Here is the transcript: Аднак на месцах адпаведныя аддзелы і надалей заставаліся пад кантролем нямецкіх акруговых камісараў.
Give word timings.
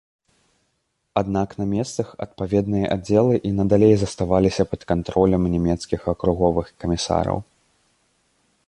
Аднак 1.21 1.49
на 1.59 1.67
месцах 1.73 2.07
адпаведныя 2.25 2.85
аддзелы 2.95 3.35
і 3.51 3.53
надалей 3.59 3.95
заставаліся 4.05 4.63
пад 4.73 4.81
кантролем 4.95 5.41
нямецкіх 5.59 6.01
акруговых 6.17 6.65
камісараў. 6.85 7.37